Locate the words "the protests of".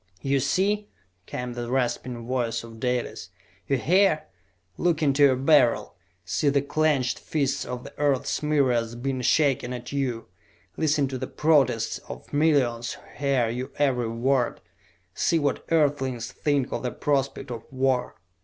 11.19-12.25